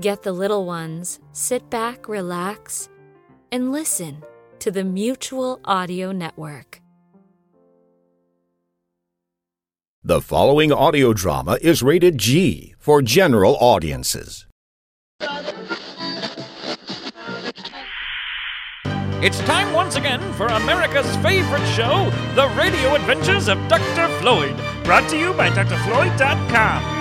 Get 0.00 0.22
the 0.22 0.32
little 0.32 0.64
ones, 0.64 1.20
sit 1.32 1.68
back, 1.68 2.08
relax, 2.08 2.88
and 3.52 3.70
listen 3.70 4.22
to 4.60 4.70
the 4.70 4.82
Mutual 4.82 5.60
Audio 5.66 6.10
Network. 6.10 6.80
The 10.02 10.22
following 10.22 10.72
audio 10.72 11.12
drama 11.12 11.58
is 11.60 11.82
rated 11.82 12.16
G 12.16 12.74
for 12.78 13.02
general 13.02 13.58
audiences. 13.60 14.46
It's 19.22 19.40
time 19.40 19.74
once 19.74 19.96
again 19.96 20.32
for 20.32 20.46
America's 20.46 21.14
favorite 21.16 21.66
show, 21.76 22.10
The 22.34 22.48
Radio 22.56 22.94
Adventures 22.94 23.48
of 23.48 23.58
Dr. 23.68 24.08
Floyd, 24.20 24.56
brought 24.82 25.10
to 25.10 25.18
you 25.18 25.34
by 25.34 25.50
drfloyd.com. 25.50 26.99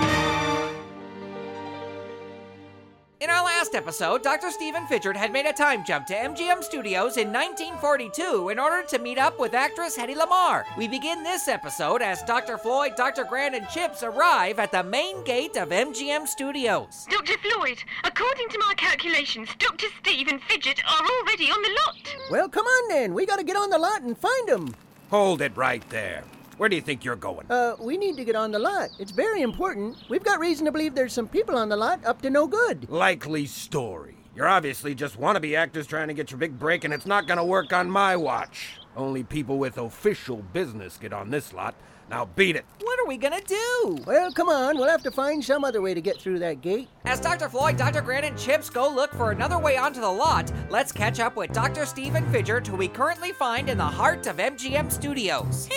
last 3.60 3.76
episode, 3.76 4.24
Dr. 4.24 4.52
Steve 4.52 4.76
and 4.76 4.88
Fidget 4.88 5.18
had 5.18 5.34
made 5.34 5.46
a 5.46 5.52
time 5.52 5.84
jump 5.84 6.06
to 6.06 6.14
MGM 6.14 6.64
Studios 6.64 7.18
in 7.18 7.28
1942 7.28 8.48
in 8.48 8.58
order 8.58 8.88
to 8.88 9.00
meet 9.00 9.18
up 9.18 9.38
with 9.38 9.54
actress 9.54 9.98
Hedy 9.98 10.16
Lamarr. 10.16 10.64
We 10.78 10.88
begin 10.88 11.24
this 11.24 11.50
episode 11.50 12.02
as 12.02 12.24
Dr. 12.24 12.58
Floyd, 12.58 12.94
Dr. 12.96 13.26
Grant, 13.26 13.56
and 13.56 13.68
Chips 13.68 14.02
arrive 14.02 14.60
at 14.60 14.72
the 14.72 14.82
main 14.82 15.26
gate 15.26 15.58
of 15.58 15.72
MGM 15.72 16.26
Studios. 16.26 17.06
Dr. 17.10 17.38
Floyd, 17.40 17.84
according 18.06 18.48
to 18.48 18.60
my 18.60 18.76
calculations, 18.78 19.50
Dr. 19.60 19.88
Steve 20.00 20.30
and 20.30 20.42
Fidget 20.44 20.82
are 20.86 21.06
already 21.06 21.52
on 21.52 21.62
the 21.62 21.78
lot. 21.86 22.16
Well, 22.32 22.48
come 22.48 22.66
on 22.66 22.88
then. 22.88 23.14
We 23.14 23.26
gotta 23.26 23.44
get 23.44 23.58
on 23.58 23.72
the 23.72 23.78
lot 23.78 24.04
and 24.04 24.18
find 24.18 24.48
them. 24.48 24.74
Hold 25.10 25.42
it 25.42 25.58
right 25.58 25.84
there. 25.90 26.24
Where 26.60 26.68
do 26.68 26.76
you 26.76 26.82
think 26.82 27.06
you're 27.06 27.16
going? 27.16 27.50
Uh, 27.50 27.78
we 27.80 27.96
need 27.96 28.18
to 28.18 28.26
get 28.26 28.36
on 28.36 28.52
the 28.52 28.60
lot. 28.60 28.90
It's 29.00 29.12
very 29.12 29.44
important. 29.44 29.96
We've 30.10 30.26
got 30.26 30.42
reason 30.42 30.66
to 30.66 30.74
believe 30.74 30.94
there's 30.94 31.14
some 31.14 31.30
people 31.30 31.56
on 31.58 31.70
the 31.70 31.78
lot 31.78 32.04
up 32.04 32.22
to 32.24 32.30
no 32.30 32.48
good. 32.48 32.90
Likely 32.90 33.46
story. 33.46 34.18
You're 34.36 34.50
obviously 34.50 34.94
just 34.94 35.18
wannabe 35.18 35.58
actors 35.58 35.88
trying 35.88 36.10
to 36.10 36.14
get 36.14 36.32
your 36.32 36.38
big 36.38 36.60
break, 36.60 36.84
and 36.84 36.94
it's 36.94 37.06
not 37.06 37.28
gonna 37.28 37.46
work 37.46 37.72
on 37.72 37.90
my 37.90 38.18
watch. 38.18 38.78
Only 38.98 39.24
people 39.24 39.58
with 39.58 39.78
official 39.78 40.44
business 40.52 40.98
get 40.98 41.14
on 41.14 41.30
this 41.30 41.54
lot. 41.54 41.76
Now 42.10 42.26
beat 42.36 42.56
it. 42.56 42.66
What 42.82 43.00
are 43.00 43.08
we 43.08 43.18
gonna 43.18 43.42
do? 43.42 44.00
Well, 44.06 44.32
come 44.34 44.50
on. 44.50 44.76
We'll 44.78 44.90
have 44.90 45.04
to 45.04 45.12
find 45.12 45.44
some 45.46 45.64
other 45.64 45.80
way 45.80 45.94
to 45.94 46.02
get 46.02 46.20
through 46.20 46.40
that 46.40 46.62
gate. 46.62 46.90
As 47.06 47.20
Dr. 47.20 47.48
Floyd, 47.50 47.78
Dr. 47.78 48.02
Grant, 48.02 48.26
and 48.26 48.38
Chips 48.38 48.70
go 48.70 48.90
look 48.90 49.14
for 49.14 49.32
another 49.32 49.60
way 49.60 49.78
onto 49.78 50.02
the 50.02 50.10
lot, 50.12 50.52
let's 50.70 50.92
catch 50.92 51.20
up 51.20 51.36
with 51.36 51.54
Dr. 51.54 51.86
Steve 51.86 52.16
and 52.16 52.28
Fidget, 52.34 52.66
who 52.66 52.76
we 52.76 52.88
currently 52.88 53.32
find 53.32 53.70
in 53.70 53.78
the 53.78 53.84
heart 53.84 54.26
of 54.26 54.38
MGM 54.38 54.92
Studios. 54.92 55.70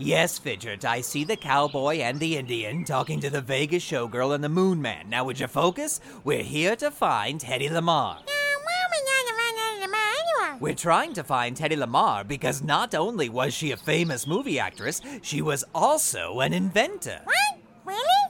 Yes, 0.00 0.38
Fidget, 0.38 0.84
I 0.84 1.00
see 1.00 1.24
the 1.24 1.36
cowboy 1.36 1.96
and 1.96 2.20
the 2.20 2.36
Indian 2.36 2.84
talking 2.84 3.18
to 3.18 3.30
the 3.30 3.40
Vegas 3.40 3.84
showgirl 3.84 4.32
and 4.32 4.44
the 4.44 4.48
moon 4.48 4.80
man. 4.80 5.10
Now, 5.10 5.24
would 5.24 5.40
you 5.40 5.48
focus? 5.48 6.00
We're 6.22 6.44
here 6.44 6.76
to 6.76 6.92
find 6.92 7.40
Hedy 7.40 7.68
Lamarr. 7.68 8.18
We're 10.60 10.74
trying 10.74 11.14
to 11.14 11.24
find 11.24 11.56
Hedy 11.56 11.76
Lamarr 11.76 12.26
because 12.26 12.62
not 12.62 12.94
only 12.94 13.28
was 13.28 13.54
she 13.54 13.72
a 13.72 13.76
famous 13.76 14.26
movie 14.26 14.60
actress, 14.60 15.00
she 15.22 15.42
was 15.42 15.64
also 15.74 16.40
an 16.40 16.52
inventor. 16.52 17.20
What? 17.24 17.47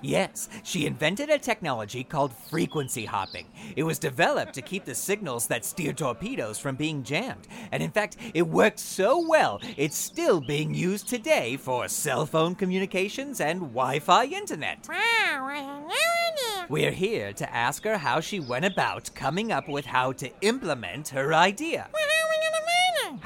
Yes, 0.02 0.48
she 0.62 0.86
invented 0.86 1.30
a 1.30 1.38
technology 1.38 2.04
called 2.04 2.32
frequency 2.32 3.04
hopping. 3.04 3.46
It 3.76 3.82
was 3.82 3.98
developed 3.98 4.54
to 4.54 4.62
keep 4.62 4.84
the 4.84 4.94
signals 4.94 5.46
that 5.48 5.64
steer 5.64 5.92
torpedoes 5.92 6.58
from 6.58 6.76
being 6.76 7.02
jammed. 7.02 7.48
And 7.72 7.82
in 7.82 7.90
fact, 7.90 8.16
it 8.34 8.42
worked 8.42 8.78
so 8.78 9.26
well, 9.26 9.60
it's 9.76 9.96
still 9.96 10.40
being 10.40 10.74
used 10.74 11.08
today 11.08 11.56
for 11.56 11.88
cell 11.88 12.26
phone 12.26 12.54
communications 12.54 13.40
and 13.40 13.60
Wi 13.60 13.98
Fi 13.98 14.26
internet. 14.26 14.86
Wow, 14.88 15.48
had 15.48 15.80
no 15.82 15.88
idea. 15.88 16.66
We're 16.68 16.92
here 16.92 17.32
to 17.32 17.54
ask 17.54 17.84
her 17.84 17.98
how 17.98 18.20
she 18.20 18.40
went 18.40 18.64
about 18.64 19.10
coming 19.14 19.52
up 19.52 19.68
with 19.68 19.86
how 19.86 20.12
to 20.12 20.30
implement 20.42 21.08
her 21.08 21.34
idea. 21.34 21.88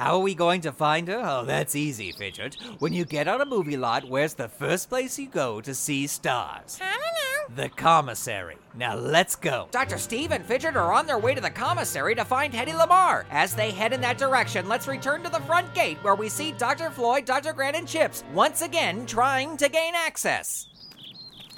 How 0.03 0.17
are 0.17 0.19
we 0.19 0.35
going 0.35 0.63
to 0.63 0.73
find 0.73 1.07
her? 1.07 1.23
Oh, 1.25 1.45
that's 1.45 1.77
easy, 1.77 2.11
Fidget. 2.11 2.57
When 2.81 2.93
you 2.93 3.05
get 3.05 3.29
on 3.29 3.41
a 3.41 3.45
movie 3.45 3.77
lot, 3.77 4.09
where's 4.09 4.35
the 4.35 4.49
first 4.49 4.89
place 4.89 5.17
you 5.17 5.29
go 5.29 5.61
to 5.61 5.73
see 5.77 6.09
stars? 6.09 6.81
I 6.83 6.91
don't 6.91 7.57
know. 7.57 7.63
The 7.63 7.69
commissary. 7.69 8.57
Now 8.75 8.97
let's 8.97 9.37
go. 9.37 9.69
Dr. 9.71 9.99
Steve 9.99 10.33
and 10.33 10.45
Fidget 10.45 10.75
are 10.75 10.93
on 10.93 11.07
their 11.07 11.21
way 11.21 11.37
to 11.37 11.41
the 11.41 11.51
commissary 11.51 12.17
to 12.17 12.25
find 12.25 12.53
Hedy 12.53 12.73
Lamarr. 12.73 13.27
As 13.31 13.55
they 13.55 13.71
head 13.71 13.93
in 13.93 14.01
that 14.01 14.19
direction, 14.19 14.69
let's 14.69 14.89
return 14.89 15.23
to 15.23 15.31
the 15.31 15.39
front 15.43 15.73
gate 15.73 15.99
where 16.03 16.17
we 16.17 16.29
see 16.29 16.51
Dr. 16.51 16.91
Floyd, 16.91 17.25
Dr. 17.25 17.53
Grant, 17.53 17.77
and 17.77 17.87
Chips 17.87 18.25
once 18.35 18.61
again 18.61 19.07
trying 19.07 19.57
to 19.59 19.69
gain 19.69 19.95
access. 19.95 20.67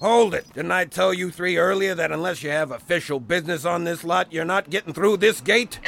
Hold 0.01 0.35
it. 0.35 0.45
Didn't 0.53 0.71
I 0.71 0.85
tell 0.85 1.15
you 1.15 1.31
three 1.31 1.57
earlier 1.57 1.95
that 1.95 2.13
unless 2.13 2.43
you 2.43 2.51
have 2.51 2.73
official 2.73 3.21
business 3.21 3.65
on 3.65 3.85
this 3.85 4.05
lot, 4.05 4.31
you're 4.31 4.45
not 4.45 4.69
getting 4.69 4.93
through 4.93 5.17
this 5.17 5.41
gate? 5.41 5.81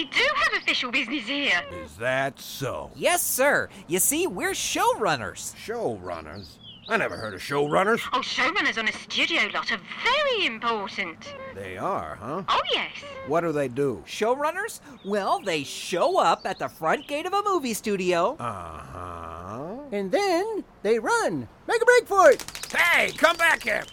But 0.00 0.14
we 0.14 0.18
do 0.18 0.26
have 0.34 0.62
official 0.62 0.90
business 0.90 1.26
here. 1.26 1.62
Is 1.84 1.96
that 1.96 2.38
so? 2.40 2.90
Yes, 2.94 3.22
sir. 3.22 3.68
You 3.86 3.98
see, 3.98 4.26
we're 4.26 4.52
showrunners. 4.52 5.54
Showrunners? 5.56 6.56
I 6.88 6.96
never 6.96 7.16
heard 7.16 7.34
of 7.34 7.40
showrunners. 7.40 8.00
Oh, 8.12 8.20
showrunners 8.20 8.78
on 8.78 8.88
a 8.88 8.92
studio 8.92 9.42
lot 9.52 9.70
are 9.70 9.80
very 10.02 10.46
important. 10.46 11.34
They 11.54 11.76
are, 11.76 12.16
huh? 12.20 12.42
Oh, 12.48 12.62
yes. 12.72 12.90
What 13.26 13.42
do 13.42 13.52
they 13.52 13.68
do? 13.68 14.02
Showrunners? 14.06 14.80
Well, 15.04 15.40
they 15.40 15.64
show 15.64 16.18
up 16.18 16.46
at 16.46 16.58
the 16.58 16.68
front 16.68 17.06
gate 17.06 17.26
of 17.26 17.32
a 17.32 17.42
movie 17.44 17.74
studio. 17.74 18.36
Uh 18.40 18.78
huh. 18.92 19.76
And 19.92 20.10
then 20.10 20.64
they 20.82 20.98
run. 20.98 21.46
Make 21.68 21.82
a 21.82 21.84
break 21.84 22.06
for 22.06 22.30
it. 22.30 22.44
Hey, 22.72 23.10
come 23.12 23.36
back 23.36 23.62
here. 23.62 23.84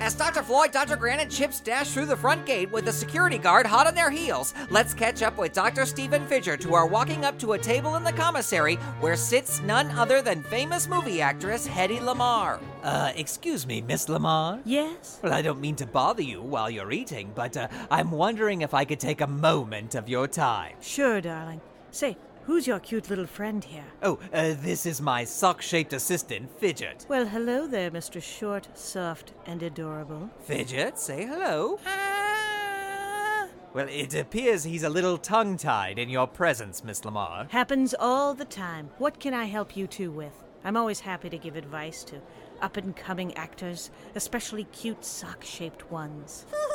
As 0.00 0.14
Dr. 0.14 0.42
Floyd, 0.42 0.72
Dr. 0.72 0.96
Grant, 0.96 1.20
and 1.20 1.30
Chips 1.30 1.60
dash 1.60 1.90
through 1.90 2.06
the 2.06 2.16
front 2.16 2.44
gate 2.46 2.70
with 2.70 2.84
the 2.84 2.92
security 2.92 3.38
guard 3.38 3.66
hot 3.66 3.86
on 3.86 3.94
their 3.94 4.10
heels, 4.10 4.54
let's 4.70 4.94
catch 4.94 5.22
up 5.22 5.38
with 5.38 5.52
Dr. 5.52 5.86
Steve 5.86 6.12
and 6.12 6.26
Fidget, 6.28 6.62
who 6.62 6.74
are 6.74 6.86
walking 6.86 7.24
up 7.24 7.38
to 7.38 7.52
a 7.52 7.58
table 7.58 7.96
in 7.96 8.04
the 8.04 8.12
commissary 8.12 8.76
where 9.00 9.16
sits 9.16 9.60
none 9.62 9.90
other 9.92 10.22
than 10.22 10.42
famous 10.44 10.88
movie 10.88 11.20
actress 11.20 11.66
Hedy 11.66 11.98
Lamarr. 12.00 12.60
Uh, 12.82 13.12
excuse 13.16 13.66
me, 13.66 13.80
Miss 13.80 14.06
Lamarr? 14.06 14.60
Yes? 14.64 15.20
Well, 15.22 15.32
I 15.32 15.42
don't 15.42 15.60
mean 15.60 15.76
to 15.76 15.86
bother 15.86 16.22
you 16.22 16.42
while 16.42 16.68
you're 16.70 16.92
eating, 16.92 17.32
but 17.34 17.56
uh, 17.56 17.68
I'm 17.90 18.10
wondering 18.10 18.62
if 18.62 18.74
I 18.74 18.84
could 18.84 19.00
take 19.00 19.20
a 19.20 19.26
moment 19.26 19.94
of 19.94 20.08
your 20.08 20.26
time. 20.26 20.74
Sure, 20.80 21.20
darling. 21.20 21.60
Say, 21.90 22.16
who's 22.44 22.66
your 22.66 22.80
cute 22.80 23.08
little 23.10 23.26
friend 23.26 23.64
here? 23.64 23.84
Oh, 24.02 24.18
uh, 24.32 24.54
this 24.60 24.86
is 24.86 25.00
my 25.00 25.24
sock 25.24 25.62
shaped 25.62 25.92
assistant, 25.92 26.50
Fidget. 26.58 27.06
Well, 27.08 27.26
hello 27.26 27.66
there, 27.66 27.90
Mr. 27.90 28.22
Short, 28.22 28.68
Soft, 28.74 29.32
and 29.46 29.62
Adorable. 29.62 30.30
Fidget, 30.46 30.98
say 30.98 31.26
hello. 31.26 31.78
Ah. 31.86 33.48
Well, 33.74 33.88
it 33.88 34.14
appears 34.14 34.64
he's 34.64 34.82
a 34.82 34.90
little 34.90 35.16
tongue 35.16 35.56
tied 35.56 35.98
in 35.98 36.10
your 36.10 36.26
presence, 36.26 36.84
Miss 36.84 37.00
Lamarr. 37.00 37.50
Happens 37.50 37.94
all 37.98 38.34
the 38.34 38.44
time. 38.44 38.90
What 38.98 39.18
can 39.18 39.32
I 39.32 39.46
help 39.46 39.76
you 39.76 39.86
two 39.86 40.10
with? 40.10 40.34
I'm 40.64 40.76
always 40.76 41.00
happy 41.00 41.30
to 41.30 41.38
give 41.38 41.56
advice 41.56 42.04
to 42.04 42.20
up 42.60 42.76
and 42.76 42.94
coming 42.94 43.34
actors, 43.34 43.90
especially 44.14 44.64
cute 44.64 45.04
sock 45.04 45.42
shaped 45.42 45.90
ones. 45.90 46.46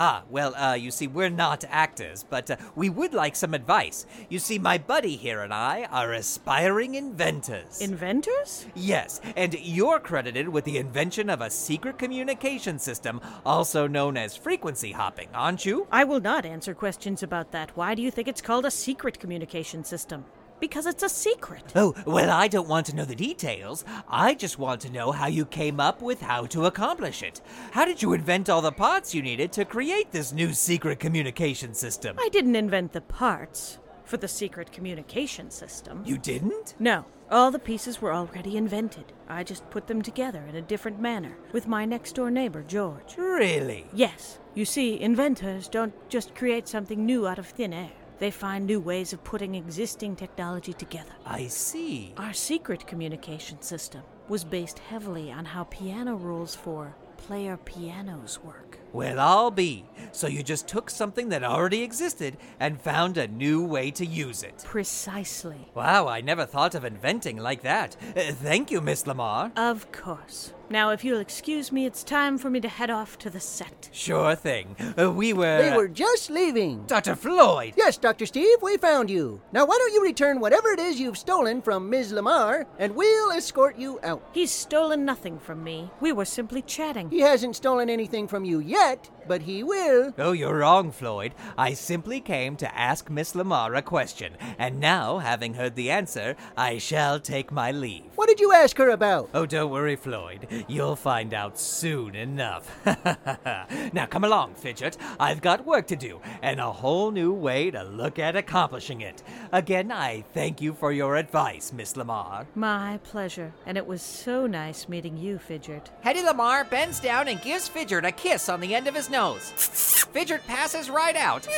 Ah, 0.00 0.22
well, 0.30 0.54
uh, 0.54 0.74
you 0.74 0.92
see, 0.92 1.08
we're 1.08 1.28
not 1.28 1.64
actors, 1.68 2.22
but 2.22 2.48
uh, 2.52 2.56
we 2.76 2.88
would 2.88 3.12
like 3.12 3.34
some 3.34 3.52
advice. 3.52 4.06
You 4.28 4.38
see, 4.38 4.56
my 4.56 4.78
buddy 4.78 5.16
here 5.16 5.40
and 5.40 5.52
I 5.52 5.88
are 5.90 6.12
aspiring 6.12 6.94
inventors. 6.94 7.80
Inventors? 7.80 8.66
yes, 8.76 9.20
and 9.34 9.54
you're 9.54 9.98
credited 9.98 10.48
with 10.50 10.64
the 10.64 10.78
invention 10.78 11.28
of 11.28 11.40
a 11.40 11.50
secret 11.50 11.98
communication 11.98 12.78
system, 12.78 13.20
also 13.44 13.88
known 13.88 14.16
as 14.16 14.36
frequency 14.36 14.92
hopping, 14.92 15.30
aren't 15.34 15.66
you? 15.66 15.88
I 15.90 16.04
will 16.04 16.20
not 16.20 16.46
answer 16.46 16.74
questions 16.74 17.24
about 17.24 17.50
that. 17.50 17.76
Why 17.76 17.96
do 17.96 18.02
you 18.02 18.12
think 18.12 18.28
it's 18.28 18.40
called 18.40 18.66
a 18.66 18.70
secret 18.70 19.18
communication 19.18 19.82
system? 19.82 20.24
Because 20.60 20.86
it's 20.86 21.02
a 21.02 21.08
secret. 21.08 21.72
Oh, 21.76 21.94
well, 22.06 22.30
I 22.30 22.48
don't 22.48 22.68
want 22.68 22.86
to 22.86 22.96
know 22.96 23.04
the 23.04 23.14
details. 23.14 23.84
I 24.08 24.34
just 24.34 24.58
want 24.58 24.80
to 24.82 24.90
know 24.92 25.12
how 25.12 25.26
you 25.26 25.44
came 25.46 25.78
up 25.80 26.02
with 26.02 26.20
how 26.20 26.46
to 26.46 26.66
accomplish 26.66 27.22
it. 27.22 27.40
How 27.72 27.84
did 27.84 28.02
you 28.02 28.12
invent 28.12 28.48
all 28.48 28.60
the 28.60 28.72
parts 28.72 29.14
you 29.14 29.22
needed 29.22 29.52
to 29.52 29.64
create 29.64 30.10
this 30.12 30.32
new 30.32 30.52
secret 30.52 30.98
communication 30.98 31.74
system? 31.74 32.16
I 32.20 32.28
didn't 32.30 32.56
invent 32.56 32.92
the 32.92 33.00
parts 33.00 33.78
for 34.04 34.16
the 34.16 34.28
secret 34.28 34.72
communication 34.72 35.50
system. 35.50 36.02
You 36.04 36.18
didn't? 36.18 36.74
No, 36.78 37.04
All 37.30 37.50
the 37.50 37.58
pieces 37.58 38.00
were 38.00 38.14
already 38.14 38.56
invented. 38.56 39.12
I 39.28 39.44
just 39.44 39.68
put 39.68 39.86
them 39.86 40.00
together 40.00 40.42
in 40.48 40.56
a 40.56 40.62
different 40.62 40.98
manner 40.98 41.36
with 41.52 41.68
my 41.68 41.84
next 41.84 42.14
door 42.14 42.30
neighbor, 42.30 42.62
George. 42.62 43.16
Really? 43.18 43.86
Yes. 43.92 44.38
You 44.54 44.64
see, 44.64 44.98
inventors 44.98 45.68
don't 45.68 45.92
just 46.08 46.34
create 46.34 46.66
something 46.66 47.04
new 47.04 47.26
out 47.26 47.38
of 47.38 47.46
thin 47.46 47.74
air. 47.74 47.90
They 48.18 48.30
find 48.30 48.66
new 48.66 48.80
ways 48.80 49.12
of 49.12 49.22
putting 49.24 49.54
existing 49.54 50.16
technology 50.16 50.72
together. 50.72 51.12
I 51.24 51.46
see. 51.46 52.14
Our 52.16 52.32
secret 52.32 52.86
communication 52.86 53.62
system 53.62 54.02
was 54.28 54.44
based 54.44 54.78
heavily 54.80 55.30
on 55.30 55.44
how 55.44 55.64
piano 55.64 56.16
rolls 56.16 56.54
for 56.54 56.94
player 57.16 57.56
pianos 57.56 58.42
work. 58.42 58.78
Well, 58.92 59.20
I'll 59.20 59.50
be. 59.50 59.84
So 60.12 60.26
you 60.26 60.42
just 60.42 60.66
took 60.66 60.88
something 60.88 61.28
that 61.28 61.44
already 61.44 61.82
existed 61.82 62.38
and 62.58 62.80
found 62.80 63.18
a 63.18 63.28
new 63.28 63.64
way 63.64 63.90
to 63.92 64.06
use 64.06 64.42
it. 64.42 64.62
Precisely. 64.64 65.70
Wow, 65.74 66.08
I 66.08 66.20
never 66.20 66.46
thought 66.46 66.74
of 66.74 66.84
inventing 66.84 67.36
like 67.36 67.62
that. 67.62 67.96
Uh, 68.16 68.32
thank 68.32 68.70
you, 68.70 68.80
Miss 68.80 69.04
Lamarr. 69.04 69.52
Of 69.56 69.92
course. 69.92 70.54
Now, 70.70 70.90
if 70.90 71.02
you'll 71.02 71.20
excuse 71.20 71.72
me, 71.72 71.86
it's 71.86 72.04
time 72.04 72.36
for 72.36 72.50
me 72.50 72.60
to 72.60 72.68
head 72.68 72.90
off 72.90 73.16
to 73.18 73.30
the 73.30 73.40
set. 73.40 73.88
Sure 73.90 74.34
thing. 74.34 74.76
Uh, 74.98 75.10
we 75.10 75.32
were. 75.32 75.62
They 75.62 75.74
were 75.76 75.88
just 75.88 76.28
leaving. 76.30 76.84
Dr. 76.86 77.16
Floyd! 77.16 77.72
Yes, 77.76 77.96
Dr. 77.96 78.26
Steve, 78.26 78.58
we 78.60 78.76
found 78.76 79.08
you. 79.08 79.40
Now, 79.52 79.64
why 79.64 79.78
don't 79.78 79.94
you 79.94 80.02
return 80.02 80.40
whatever 80.40 80.68
it 80.70 80.78
is 80.78 81.00
you've 81.00 81.16
stolen 81.16 81.62
from 81.62 81.88
Ms. 81.88 82.12
Lamarr, 82.12 82.66
and 82.78 82.94
we'll 82.94 83.32
escort 83.32 83.78
you 83.78 83.98
out. 84.02 84.22
He's 84.32 84.50
stolen 84.50 85.04
nothing 85.04 85.38
from 85.38 85.64
me. 85.64 85.90
We 86.00 86.12
were 86.12 86.26
simply 86.26 86.60
chatting. 86.62 87.08
He 87.10 87.20
hasn't 87.20 87.56
stolen 87.56 87.88
anything 87.88 88.28
from 88.28 88.44
you 88.44 88.60
yet, 88.60 89.08
but 89.28 89.42
he 89.42 89.62
will. 89.62 90.14
Oh, 90.18 90.32
you're 90.32 90.58
wrong, 90.58 90.90
Floyd. 90.90 91.34
I 91.56 91.74
simply 91.74 92.20
came 92.20 92.56
to 92.56 92.76
ask 92.76 93.10
Miss 93.10 93.34
Lamarr 93.34 93.76
a 93.76 93.82
question, 93.82 94.32
and 94.58 94.80
now, 94.80 95.18
having 95.18 95.54
heard 95.54 95.74
the 95.74 95.90
answer, 95.90 96.34
I 96.56 96.78
shall 96.78 97.20
take 97.20 97.52
my 97.52 97.70
leave. 97.70 98.04
What 98.16 98.28
did 98.28 98.40
you 98.40 98.52
ask 98.52 98.76
her 98.78 98.90
about? 98.90 99.28
Oh, 99.34 99.46
don't 99.46 99.70
worry, 99.70 99.96
Floyd. 99.96 100.64
You'll 100.66 100.96
find 100.96 101.34
out 101.34 101.58
soon 101.58 102.14
enough. 102.14 102.74
now, 103.92 104.06
come 104.06 104.24
along, 104.24 104.54
Fidget. 104.54 104.96
I've 105.20 105.42
got 105.42 105.66
work 105.66 105.86
to 105.88 105.96
do, 105.96 106.20
and 106.42 106.58
a 106.58 106.72
whole 106.72 107.10
new 107.10 107.32
way 107.32 107.70
to 107.70 107.82
look 107.82 108.18
at 108.18 108.36
accomplishing 108.36 109.02
it. 109.02 109.22
Again, 109.52 109.92
I 109.92 110.24
thank 110.32 110.60
you 110.60 110.72
for 110.72 110.92
your 110.92 111.16
advice, 111.16 111.72
Miss 111.72 111.94
Lamarr. 111.94 112.46
My 112.54 112.98
pleasure. 113.04 113.52
And 113.66 113.76
it 113.76 113.86
was 113.86 114.00
so 114.02 114.46
nice 114.46 114.88
meeting 114.88 115.16
you, 115.16 115.38
Fidget. 115.38 115.90
Hedy 116.04 116.24
Lamarr 116.26 116.68
bends 116.70 117.00
down 117.00 117.28
and 117.28 117.40
gives 117.42 117.68
Fidget 117.68 118.04
a 118.04 118.12
kiss 118.12 118.48
on 118.48 118.60
the 118.60 118.74
end 118.74 118.86
of 118.86 118.94
his 118.94 119.10
nose. 119.10 119.17
Fidget 119.18 120.46
passes 120.46 120.88
right 120.88 121.16
out, 121.16 121.48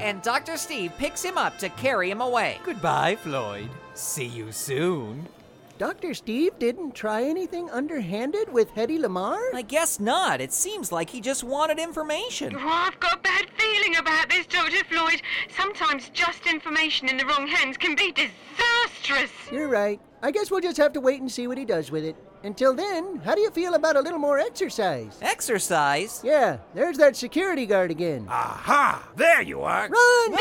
and 0.00 0.20
Dr. 0.22 0.56
Steve 0.56 0.92
picks 0.98 1.22
him 1.22 1.38
up 1.38 1.56
to 1.58 1.68
carry 1.68 2.10
him 2.10 2.20
away. 2.20 2.58
Goodbye, 2.64 3.14
Floyd. 3.14 3.70
See 3.94 4.24
you 4.26 4.50
soon. 4.50 5.28
Dr. 5.78 6.14
Steve 6.14 6.58
didn't 6.58 6.94
try 6.94 7.22
anything 7.22 7.70
underhanded 7.70 8.52
with 8.52 8.70
Hedy 8.70 8.98
Lamarr? 8.98 9.54
I 9.54 9.62
guess 9.62 10.00
not. 10.00 10.40
It 10.40 10.52
seems 10.52 10.90
like 10.90 11.10
he 11.10 11.20
just 11.20 11.44
wanted 11.44 11.78
information. 11.78 12.56
Oh, 12.56 12.60
I've 12.60 12.98
got 12.98 13.14
a 13.14 13.18
bad 13.18 13.46
feeling 13.56 13.96
about 13.96 14.28
this, 14.28 14.46
Dr. 14.46 14.73
Floyd. 16.24 16.34
Sometimes 16.34 16.36
just 16.36 16.46
information 16.46 17.08
in 17.08 17.16
the 17.16 17.26
wrong 17.26 17.46
hands 17.46 17.76
can 17.76 17.94
be 17.94 18.12
disastrous. 18.12 19.30
You're 19.52 19.68
right. 19.68 20.00
I 20.22 20.30
guess 20.30 20.50
we'll 20.50 20.60
just 20.60 20.78
have 20.78 20.92
to 20.94 21.00
wait 21.00 21.20
and 21.20 21.30
see 21.30 21.46
what 21.46 21.58
he 21.58 21.64
does 21.64 21.90
with 21.90 22.04
it. 22.04 22.16
Until 22.42 22.74
then, 22.74 23.16
how 23.24 23.34
do 23.34 23.40
you 23.40 23.50
feel 23.50 23.74
about 23.74 23.96
a 23.96 24.00
little 24.00 24.18
more 24.18 24.38
exercise? 24.38 25.18
Exercise? 25.22 26.20
Yeah, 26.22 26.58
there's 26.74 26.98
that 26.98 27.16
security 27.16 27.66
guard 27.66 27.90
again. 27.90 28.26
Aha! 28.28 29.08
There 29.16 29.42
you 29.42 29.62
are. 29.62 29.88
Run! 29.88 30.38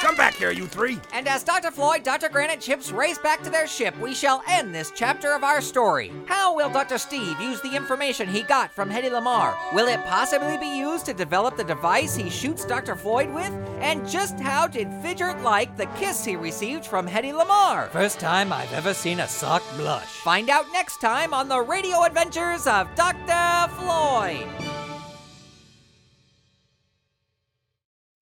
Come 0.00 0.14
back 0.14 0.34
here, 0.34 0.52
you 0.52 0.66
three. 0.66 1.00
And 1.12 1.26
as 1.26 1.42
Dr. 1.42 1.72
Floyd, 1.72 2.04
Dr. 2.04 2.28
Grant 2.28 2.52
and 2.52 2.62
Chips 2.62 2.92
race 2.92 3.18
back 3.18 3.42
to 3.42 3.50
their 3.50 3.66
ship, 3.66 3.98
we 3.98 4.14
shall 4.14 4.44
end 4.48 4.72
this 4.72 4.92
chapter 4.94 5.32
of 5.32 5.42
our 5.42 5.60
story. 5.60 6.12
How 6.26 6.54
will 6.54 6.70
Dr. 6.70 6.98
Steve 6.98 7.40
use 7.40 7.60
the 7.62 7.74
information 7.74 8.28
he 8.28 8.42
got 8.42 8.72
from 8.72 8.90
Hedy 8.90 9.10
Lamarr? 9.10 9.56
Will 9.74 9.88
it 9.88 10.04
possibly 10.04 10.56
be 10.56 10.78
used 10.78 11.04
to 11.06 11.14
develop 11.14 11.56
the 11.56 11.64
device 11.64 12.14
he 12.14 12.30
shoots 12.30 12.64
Dr. 12.64 12.94
Floyd 12.94 13.34
with? 13.34 13.50
And 13.80 14.08
just 14.08 14.38
how 14.38 14.68
did 14.68 14.88
Fidget 15.02 15.42
like 15.42 15.76
the 15.76 15.86
kiss 15.96 16.24
he 16.24 16.36
received 16.36 16.86
from 16.86 17.08
Hedy 17.08 17.32
Lamarr? 17.32 17.88
First 17.88 18.20
time 18.20 18.52
I've 18.52 18.72
ever 18.72 18.94
seen 18.94 19.18
a 19.18 19.26
sock 19.26 19.64
blush. 19.76 20.06
Find 20.06 20.48
out 20.48 20.66
next 20.72 21.00
time 21.00 21.34
on 21.34 21.48
the 21.48 21.60
radio 21.60 22.04
adventures 22.04 22.68
of 22.68 22.88
Dr. 22.94 23.72
Floyd. 23.74 24.67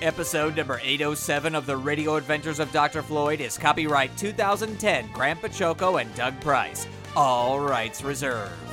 Episode 0.00 0.56
number 0.56 0.80
807 0.80 1.56
of 1.56 1.66
the 1.66 1.76
Radio 1.76 2.14
Adventures 2.14 2.60
of 2.60 2.70
Dr. 2.70 3.02
Floyd 3.02 3.40
is 3.40 3.58
copyright 3.58 4.16
2010 4.16 5.10
Grant 5.12 5.42
Baciocco 5.42 6.00
and 6.00 6.14
Doug 6.14 6.40
Price. 6.40 6.86
All 7.16 7.58
rights 7.58 8.04
reserved. 8.04 8.67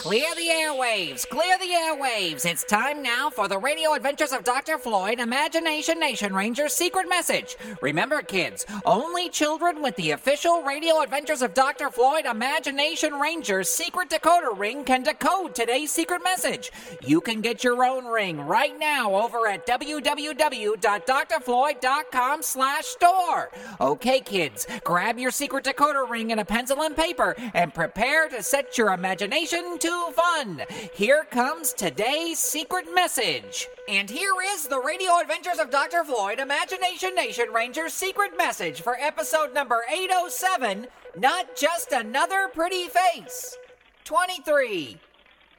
Clear 0.00 0.34
the 0.34 0.48
airwaves! 0.48 1.28
Clear 1.28 1.56
the 1.58 1.66
airwaves! 1.66 2.46
It's 2.46 2.64
time 2.64 3.02
now 3.02 3.28
for 3.28 3.48
the 3.48 3.58
Radio 3.58 3.92
Adventures 3.92 4.32
of 4.32 4.44
Dr. 4.44 4.78
Floyd 4.78 5.20
Imagination 5.20 6.00
Nation 6.00 6.34
Ranger's 6.34 6.72
secret 6.72 7.06
message. 7.06 7.58
Remember, 7.82 8.22
kids, 8.22 8.64
only 8.86 9.28
children 9.28 9.82
with 9.82 9.94
the 9.96 10.12
official 10.12 10.62
Radio 10.62 11.02
Adventures 11.02 11.42
of 11.42 11.52
Dr. 11.52 11.90
Floyd 11.90 12.24
Imagination 12.24 13.20
Ranger's 13.20 13.68
secret 13.68 14.08
decoder 14.08 14.58
ring 14.58 14.84
can 14.84 15.02
decode 15.02 15.54
today's 15.54 15.92
secret 15.92 16.24
message. 16.24 16.72
You 17.04 17.20
can 17.20 17.42
get 17.42 17.62
your 17.62 17.84
own 17.84 18.06
ring 18.06 18.40
right 18.40 18.78
now 18.78 19.14
over 19.14 19.46
at 19.48 19.66
www.drfloyd.com 19.66 22.42
slash 22.42 22.84
store. 22.86 23.50
Okay, 23.82 24.20
kids, 24.20 24.66
grab 24.82 25.18
your 25.18 25.30
secret 25.30 25.66
decoder 25.66 26.08
ring 26.08 26.32
and 26.32 26.40
a 26.40 26.44
pencil 26.46 26.84
and 26.84 26.96
paper 26.96 27.36
and 27.52 27.74
prepare 27.74 28.30
to 28.30 28.42
set 28.42 28.78
your 28.78 28.94
imagination 28.94 29.78
to 29.78 29.89
fun. 29.90 30.62
Here 30.94 31.24
comes 31.30 31.72
today's 31.72 32.38
secret 32.38 32.86
message. 32.94 33.68
And 33.88 34.08
here 34.08 34.34
is 34.52 34.66
the 34.66 34.80
Radio 34.80 35.18
Adventures 35.20 35.58
of 35.58 35.70
Dr. 35.70 36.04
Floyd 36.04 36.38
Imagination 36.38 37.14
Nation 37.14 37.52
Ranger's 37.52 37.92
secret 37.92 38.36
message 38.36 38.82
for 38.82 38.96
episode 38.96 39.52
number 39.54 39.82
807 39.92 40.86
Not 41.16 41.56
Just 41.56 41.92
Another 41.92 42.48
Pretty 42.48 42.88
Face. 42.88 43.56
23, 44.04 44.98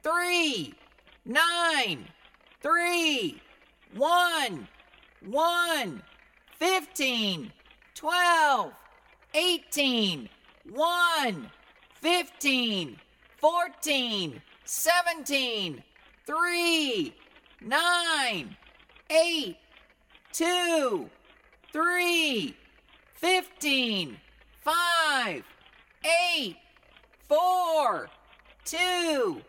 3, 0.02 0.74
9, 1.24 2.08
3, 2.60 3.42
1, 3.94 4.68
1, 5.26 6.02
15, 6.58 7.52
12, 7.94 8.72
18, 9.34 10.28
1, 10.70 11.50
15, 11.94 12.96
14, 13.42 14.40
17, 14.64 15.82
3, 16.26 17.14
9, 17.60 18.56
8, 19.10 19.56
2, 20.32 21.10
3, 21.72 22.56
15, 23.14 24.16
5, 24.64 25.44
8, 26.04 26.56
4, 27.28 28.10
2, 28.64 29.42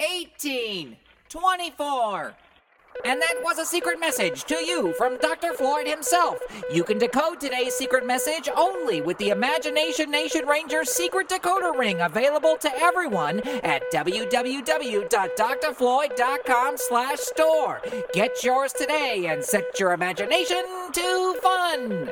18, 0.00 0.96
24. 1.28 2.34
And 3.04 3.22
that 3.22 3.36
was 3.42 3.58
a 3.58 3.64
secret 3.64 4.00
message 4.00 4.42
to 4.44 4.56
you 4.56 4.92
from 4.94 5.16
Dr. 5.18 5.52
Floyd 5.54 5.86
himself. 5.86 6.38
You 6.72 6.82
can 6.84 6.98
decode 6.98 7.40
today's 7.40 7.74
secret 7.74 8.06
message 8.06 8.48
only 8.56 9.00
with 9.00 9.16
the 9.18 9.28
Imagination 9.30 10.10
Nation 10.10 10.46
Ranger's 10.46 10.90
secret 10.90 11.28
decoder 11.28 11.76
ring 11.78 12.00
available 12.00 12.56
to 12.58 12.70
everyone 12.80 13.40
at 13.62 13.82
www.drfloyd.com 13.92 16.76
slash 16.76 17.18
store. 17.18 17.80
Get 18.12 18.42
yours 18.42 18.72
today 18.72 19.26
and 19.28 19.44
set 19.44 19.78
your 19.78 19.92
imagination 19.92 20.64
to 20.92 21.36
fun. 21.42 22.10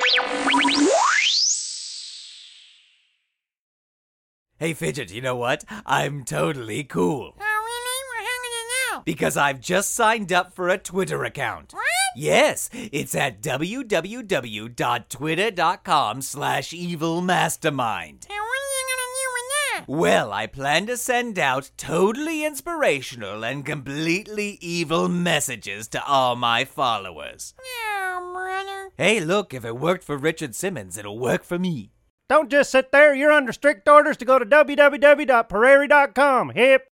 Hey, 4.58 4.72
Fidget, 4.72 5.12
you 5.12 5.20
know 5.20 5.36
what? 5.36 5.64
I'm 5.84 6.24
totally 6.24 6.82
cool. 6.84 7.34
Oh, 7.38 7.62
really? 7.66 8.00
We're 8.08 8.24
hanging 8.24 8.54
it 8.54 8.68
now. 8.90 8.95
Because 9.06 9.36
I've 9.38 9.60
just 9.60 9.94
signed 9.94 10.32
up 10.32 10.52
for 10.52 10.68
a 10.68 10.76
Twitter 10.76 11.24
account. 11.24 11.72
What? 11.72 11.84
Yes, 12.16 12.68
it's 12.72 13.14
at 13.14 13.40
www.twitter.com 13.40 16.22
slash 16.22 16.70
evilmastermind. 16.70 18.26
And 18.28 18.42
what 18.42 18.58
are 18.58 18.72
you 18.74 18.84
gonna 18.90 19.10
do 19.14 19.28
with 19.32 19.48
that? 19.72 19.84
Well, 19.86 20.32
I 20.32 20.48
plan 20.48 20.86
to 20.86 20.96
send 20.96 21.38
out 21.38 21.70
totally 21.76 22.44
inspirational 22.44 23.44
and 23.44 23.64
completely 23.64 24.58
evil 24.60 25.08
messages 25.08 25.86
to 25.88 26.04
all 26.04 26.34
my 26.34 26.64
followers. 26.64 27.54
Yeah, 27.84 28.18
brother. 28.32 28.90
Hey, 28.98 29.20
look, 29.20 29.54
if 29.54 29.64
it 29.64 29.76
worked 29.76 30.02
for 30.02 30.16
Richard 30.16 30.56
Simmons, 30.56 30.98
it'll 30.98 31.20
work 31.20 31.44
for 31.44 31.60
me. 31.60 31.92
Don't 32.28 32.50
just 32.50 32.72
sit 32.72 32.90
there. 32.90 33.14
You're 33.14 33.30
under 33.30 33.52
strict 33.52 33.88
orders 33.88 34.16
to 34.16 34.24
go 34.24 34.40
to 34.40 34.44
www.prairie.com. 34.44 36.50
Hip. 36.50 36.88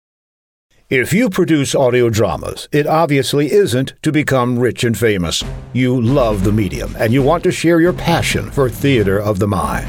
If 0.96 1.12
you 1.12 1.28
produce 1.28 1.74
audio 1.74 2.08
dramas, 2.08 2.68
it 2.70 2.86
obviously 2.86 3.50
isn't 3.50 3.94
to 4.02 4.12
become 4.12 4.56
rich 4.56 4.84
and 4.84 4.96
famous. 4.96 5.42
You 5.72 6.00
love 6.00 6.44
the 6.44 6.52
medium 6.52 6.94
and 6.96 7.12
you 7.12 7.20
want 7.20 7.42
to 7.42 7.50
share 7.50 7.80
your 7.80 7.92
passion 7.92 8.48
for 8.52 8.70
theater 8.70 9.18
of 9.18 9.40
the 9.40 9.48
mind. 9.48 9.88